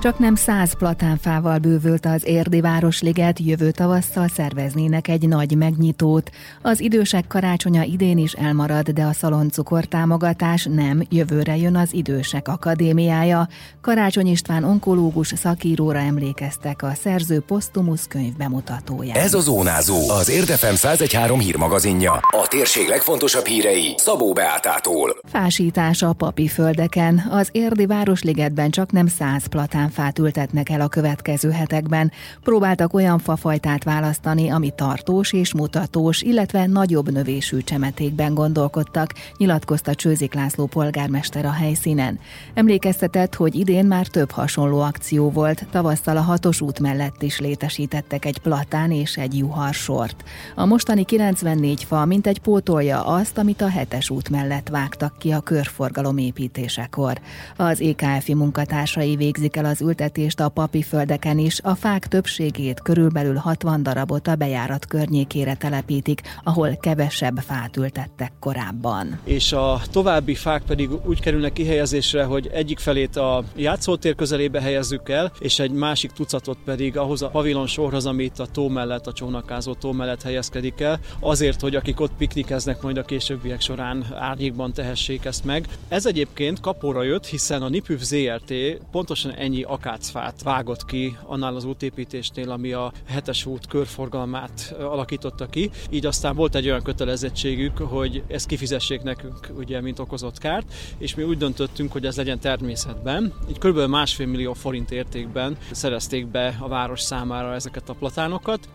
[0.00, 6.30] Csak nem száz platánfával bővült az Érdi Városliget, jövő tavasszal szerveznének egy nagy megnyitót.
[6.62, 12.48] Az idősek karácsonya idén is elmarad, de a szaloncukor támogatás nem, jövőre jön az Idősek
[12.48, 13.48] Akadémiája.
[13.80, 19.16] Karácsony István onkológus szakíróra emlékeztek a szerző posztumusz könyv bemutatóján.
[19.16, 22.12] Ez a Zónázó, az Érdefem 113 hírmagazinja.
[22.12, 25.16] A térség legfontosabb hírei Szabó Beátától.
[25.24, 27.26] Fásítás a papi földeken.
[27.30, 32.12] Az Érdi Városligetben csak nem száz platán fát ültetnek el a következő hetekben.
[32.42, 40.34] Próbáltak olyan fafajtát választani, ami tartós és mutatós, illetve nagyobb növésű csemetékben gondolkodtak, nyilatkozta Csőzik
[40.34, 42.18] László polgármester a helyszínen.
[42.54, 48.24] Emlékeztetett, hogy idén már több hasonló akció volt, tavasszal a hatos út mellett is létesítettek
[48.24, 50.24] egy platán és egy juharsort.
[50.54, 55.30] A mostani 94 fa mint egy pótolja azt, amit a hetes út mellett vágtak ki
[55.30, 57.20] a körforgalom építésekor.
[57.56, 62.82] Az EKF-i munkatársai végzik el az az ültetést a papi földeken is, a fák többségét
[62.82, 69.18] körülbelül 60 darabot a bejárat környékére telepítik, ahol kevesebb fát ültettek korábban.
[69.24, 75.08] És a további fák pedig úgy kerülnek kihelyezésre, hogy egyik felét a játszótér közelébe helyezzük
[75.08, 79.06] el, és egy másik tucatot pedig ahhoz a pavilon sorhoz, ami itt a tó mellett,
[79.06, 84.06] a csónakázó tó mellett helyezkedik el, azért, hogy akik ott piknikeznek majd a későbbiek során
[84.14, 85.66] árnyékban tehessék ezt meg.
[85.88, 88.54] Ez egyébként kapóra jött, hiszen a Nipüv ZRT
[88.90, 95.70] pontosan ennyi akácfát vágott ki annál az útépítésnél, ami a hetes út körforgalmát alakította ki.
[95.90, 101.14] Így aztán volt egy olyan kötelezettségük, hogy ezt kifizessék nekünk, ugye, mint okozott kárt, és
[101.14, 103.32] mi úgy döntöttünk, hogy ez legyen természetben.
[103.48, 103.78] Így kb.
[103.78, 108.68] másfél millió forint értékben szerezték be a város számára ezeket a platánokat.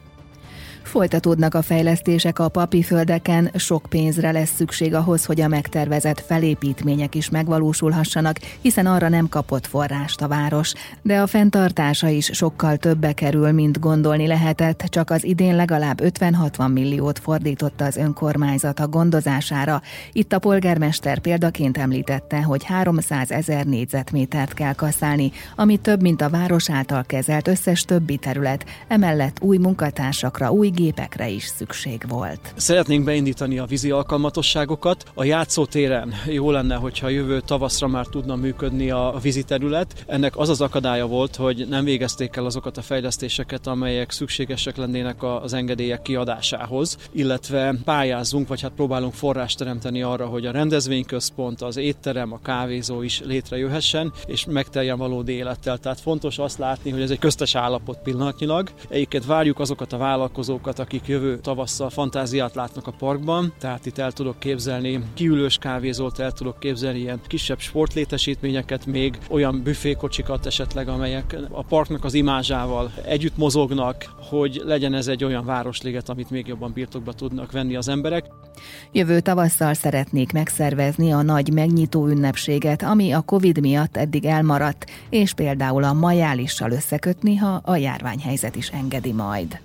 [0.84, 7.30] Folytatódnak a fejlesztések a papiföldeken, sok pénzre lesz szükség ahhoz, hogy a megtervezett felépítmények is
[7.30, 10.73] megvalósulhassanak, hiszen arra nem kapott forrást a város.
[11.02, 16.73] De a fenntartása is sokkal többe kerül, mint gondolni lehetett, csak az idén legalább 50-60
[16.73, 19.82] milliót fordította az önkormányzat a gondozására.
[20.11, 26.30] Itt a polgármester példaként említette, hogy 300 ezer négyzetmétert kell kaszálni, ami több, mint a
[26.30, 28.66] város által kezelt összes többi terület.
[28.88, 32.54] Emellett új munkatársakra, új gépekre is szükség volt.
[32.56, 35.04] Szeretnénk beindítani a vízi alkalmatosságokat.
[35.14, 40.04] A játszótéren jó lenne, hogyha jövő tavaszra már tudna működni a vízi terület.
[40.08, 45.23] Ennek az az akadálya volt, hogy nem végezték el azokat a fejlesztéseket, amelyek szükségesek lennének
[45.23, 51.78] az engedélyek kiadásához, illetve pályázunk, vagy hát próbálunk forrást teremteni arra, hogy a rendezvényközpont, az
[51.78, 55.78] étterem, a kávézó is létrejöhessen, és megteljen valódi élettel.
[55.78, 58.70] Tehát fontos azt látni, hogy ez egy köztes állapot pillanatnyilag.
[58.90, 63.97] Egyébként várjuk azokat a vállalkozókat, azokat, akik jövő tavasszal fantáziát látnak a parkban, tehát itt
[63.97, 70.87] el tudok képzelni kiülős kávézót, el tudok képzelni ilyen kisebb sportlétesítményeket, még olyan büfékocsikat esetleg,
[70.87, 76.47] amelyek a parknak az imázsával együtt mozognak, hogy legyen ez egy olyan városliget, amit még
[76.47, 78.25] jobban birtokba tudnak venni az emberek.
[78.91, 85.33] Jövő tavasszal szeretnék megszervezni a nagy megnyitó ünnepséget, ami a Covid miatt eddig elmaradt, és
[85.33, 89.59] például a majálissal összekötni, ha a járványhelyzet is engedi majd.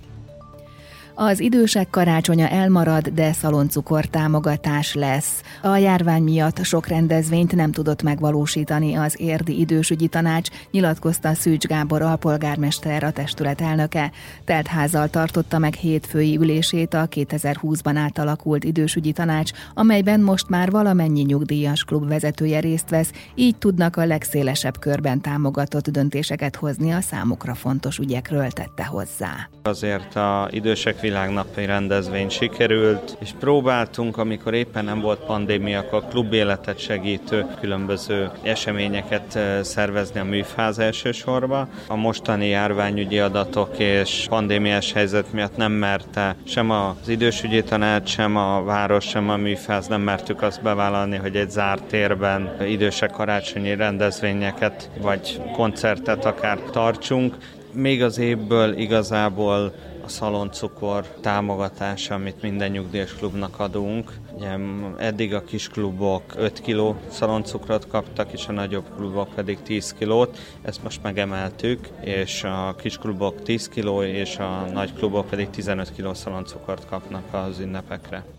[1.21, 5.43] Az idősek karácsonya elmarad, de szaloncukor támogatás lesz.
[5.62, 12.03] A járvány miatt sok rendezvényt nem tudott megvalósítani az érdi idősügyi tanács, nyilatkozta Szűcs Gábor
[12.03, 14.12] alpolgármester, a testület elnöke.
[14.45, 21.84] Teltházal tartotta meg hétfői ülését a 2020-ban átalakult idősügyi tanács, amelyben most már valamennyi nyugdíjas
[21.84, 27.99] klub vezetője részt vesz, így tudnak a legszélesebb körben támogatott döntéseket hozni a számukra fontos
[27.99, 29.49] ügyekről, tette hozzá.
[29.62, 36.33] Azért a idősek világnapi rendezvény sikerült, és próbáltunk, amikor éppen nem volt pandémia, a klub
[36.33, 41.69] életet segítő különböző eseményeket szervezni a műfáz elsősorban.
[41.87, 48.37] A mostani járványügyi adatok és pandémiás helyzet miatt nem merte sem az idősügyi tanács, sem
[48.37, 53.77] a város, sem a műfáz nem mertük azt bevállalni, hogy egy zárt térben idősek karácsonyi
[53.77, 57.37] rendezvényeket vagy koncertet akár tartsunk.
[57.72, 59.72] Még az évből igazából
[60.09, 64.13] a szaloncukor támogatása, amit minden nyugdíjas klubnak adunk.
[64.37, 64.57] Ugye,
[64.97, 70.39] eddig a kis klubok 5 kg szaloncukrot kaptak, és a nagyobb klubok pedig 10 kilót.
[70.63, 75.93] Ezt most megemeltük, és a kis klubok 10 kg, és a nagy klubok pedig 15
[75.97, 78.38] kg szaloncukort kapnak az ünnepekre.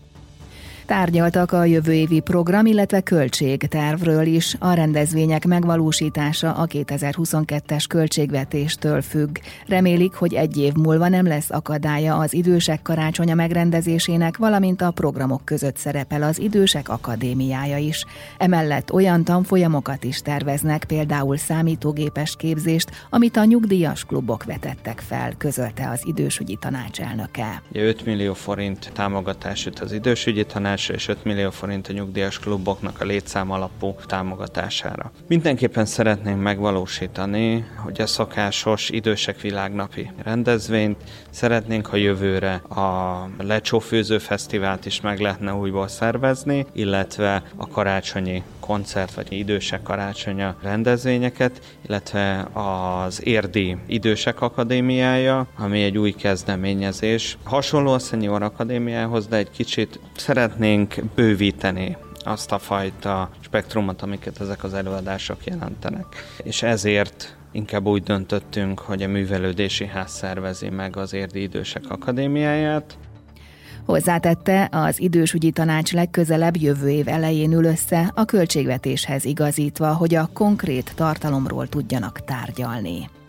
[0.86, 4.56] Tárgyaltak a jövő évi program, illetve költségtervről is.
[4.58, 9.38] A rendezvények megvalósítása a 2022-es költségvetéstől függ.
[9.66, 15.44] Remélik, hogy egy év múlva nem lesz akadálya az idősek karácsonya megrendezésének, valamint a programok
[15.44, 18.04] között szerepel az idősek akadémiája is.
[18.38, 25.88] Emellett olyan tanfolyamokat is terveznek, például számítógépes képzést, amit a nyugdíjas klubok vetettek fel, közölte
[25.88, 27.62] az idősügyi tanács elnöke.
[27.72, 30.44] 5 millió forint támogatás jut az idősügyi
[30.86, 35.12] tanácsra, és 5 millió forint a nyugdíjas kluboknak a létszám alapú támogatására.
[35.28, 40.98] Mindenképpen szeretnénk megvalósítani, hogy a szokásos idősek világnapi rendezvényt
[41.30, 49.14] szeretnénk, ha jövőre a Lecsófőző Fesztivált is meg lehetne újból szervezni, illetve a karácsonyi koncert
[49.14, 57.38] vagy idősek karácsonya rendezvényeket, illetve az Érdi Idősek Akadémiája, ami egy új kezdeményezés.
[57.44, 64.64] Hasonló a Senior Akadémiához, de egy kicsit szeretnénk bővíteni azt a fajta spektrumot, amiket ezek
[64.64, 66.06] az előadások jelentenek.
[66.42, 72.98] És ezért inkább úgy döntöttünk, hogy a művelődési ház szervezi meg az Érdi Idősek Akadémiáját,
[73.84, 80.30] Hozzátette, az idősügyi tanács legközelebb jövő év elején ül össze a költségvetéshez igazítva, hogy a
[80.32, 83.19] konkrét tartalomról tudjanak tárgyalni.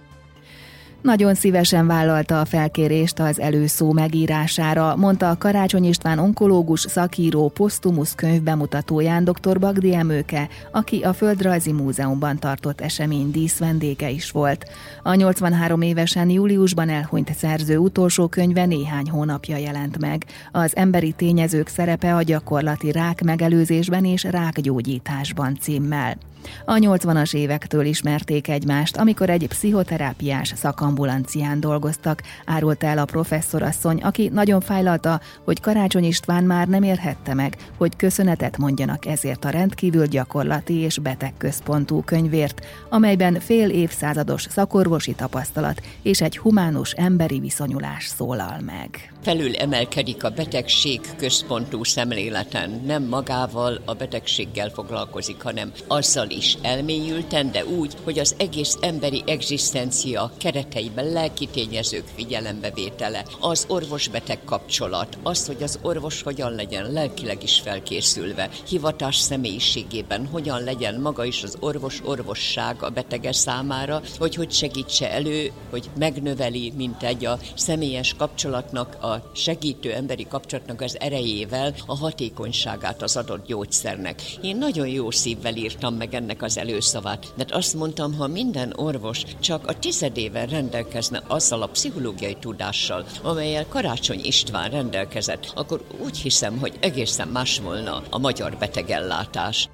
[1.02, 8.16] Nagyon szívesen vállalta a felkérést az előszó megírására, mondta a Karácsony István onkológus szakíró posztumusz
[8.16, 9.60] könyv bemutatóján dr.
[9.60, 14.66] Bagdi Emőke, aki a Földrajzi Múzeumban tartott esemény díszvendége is volt.
[15.04, 20.26] A 83 évesen júliusban elhunyt szerző utolsó könyve néhány hónapja jelent meg.
[20.52, 26.18] Az emberi tényezők szerepe a gyakorlati rák megelőzésben és rákgyógyításban címmel.
[26.66, 30.54] A 80-as évektől ismerték egymást, amikor egy pszichoterápiás
[30.92, 37.34] szakambulancián dolgoztak, árulta el a professzorasszony, aki nagyon fájlalta, hogy Karácsony István már nem érhette
[37.34, 45.14] meg, hogy köszönetet mondjanak ezért a rendkívül gyakorlati és betegközpontú könyvért, amelyben fél évszázados szakorvosi
[45.14, 49.12] tapasztalat és egy humánus emberi viszonyulás szólal meg.
[49.24, 57.52] Felül emelkedik a betegség központú szemléleten, nem magával a betegséggel foglalkozik, hanem azzal is elmélyülten,
[57.52, 60.32] de úgy, hogy az egész emberi egzisztencia
[60.82, 67.60] kereteiben lelki tényezők figyelembevétele, az orvos-beteg kapcsolat, az, hogy az orvos hogyan legyen lelkileg is
[67.60, 75.12] felkészülve, hivatás személyiségében, hogyan legyen maga is az orvos-orvosság a betege számára, hogy hogy segítse
[75.12, 81.98] elő, hogy megnöveli, mint egy a személyes kapcsolatnak, a segítő emberi kapcsolatnak az erejével a
[81.98, 84.22] hatékonyságát az adott gyógyszernek.
[84.42, 87.34] Én nagyon jó szívvel írtam meg ennek az előszavát.
[87.38, 93.68] Mert azt mondtam, ha minden orvos csak a tizedével rendelkezne azzal a pszichológiai tudással, amelyel
[93.68, 99.70] Karácsony István rendelkezett, akkor úgy hiszem, hogy egészen más volna a magyar betegellátás.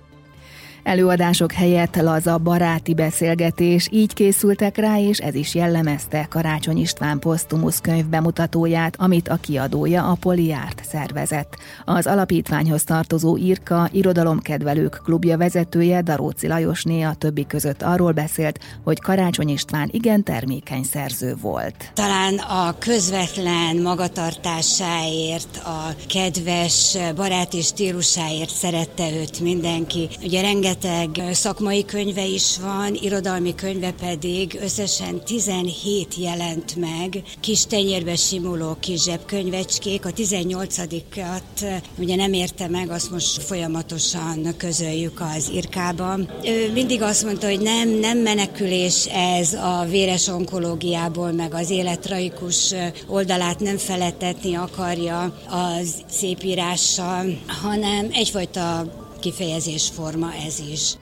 [0.88, 7.80] Előadások helyett laza baráti beszélgetés, így készültek rá, és ez is jellemezte Karácsony István posztumusz
[7.80, 11.56] könyv bemutatóját, amit a kiadója a Poliárt szervezett.
[11.86, 19.00] Az alapítványhoz tartozó Irka irodalomkedvelők klubja vezetője Daróci Lajosné a többi között arról beszélt, hogy
[19.00, 21.92] Karácsony István igen termékeny szerző volt.
[21.94, 30.10] Talán a közvetlen magatartásáért, a kedves baráti stílusáért szerette őt mindenki.
[30.24, 37.66] Ugye rengeteg rengeteg szakmai könyve is van, irodalmi könyve pedig összesen 17 jelent meg, kis
[37.66, 45.50] tenyérbe simuló kis zsebkönyvecskék, a 18-at ugye nem érte meg, azt most folyamatosan közöljük az
[45.54, 46.30] irkában.
[46.44, 52.74] Ő mindig azt mondta, hogy nem, nem menekülés ez a véres onkológiából, meg az életraikus
[53.08, 58.86] oldalát nem felettetni akarja az szépírással, hanem egyfajta
[59.28, 60.98] kifejezésforma ez is.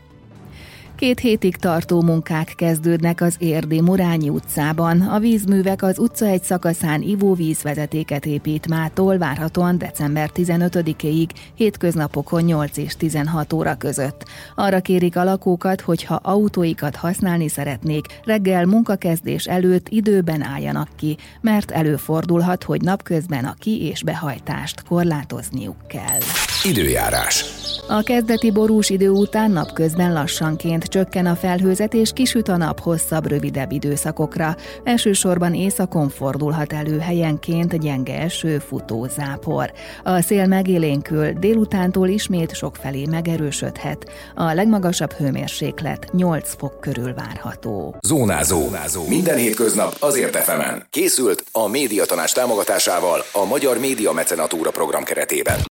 [0.96, 5.02] Két hétig tartó munkák kezdődnek az Érdi Murányi utcában.
[5.02, 12.96] A vízművek az utca egy szakaszán ivóvízvezetéket épít mától várhatóan december 15-ig, hétköznapokon 8 és
[12.96, 14.24] 16 óra között.
[14.56, 21.18] Arra kérik a lakókat, hogy ha autóikat használni szeretnék, reggel munkakezdés előtt időben álljanak ki,
[21.42, 26.20] mert előfordulhat, hogy napközben a ki- és behajtást korlátozniuk kell.
[26.64, 27.55] Időjárás.
[27.88, 33.28] A kezdeti borús idő után napközben lassanként csökken a felhőzet és kisüt a nap hosszabb,
[33.28, 34.56] rövidebb időszakokra.
[34.84, 39.72] Elsősorban északon fordulhat elő helyenként gyenge eső, futó zápor.
[40.04, 44.12] A szél megélénkül, délutántól ismét sokfelé megerősödhet.
[44.36, 47.96] A legmagasabb hőmérséklet 8 fok körül várható.
[48.08, 48.60] Zónázó.
[48.60, 49.08] Zónázó.
[49.08, 50.86] Minden hétköznap azért efemen.
[50.90, 55.60] Készült a médiatanás támogatásával a Magyar Média Mecenatúra program keretében.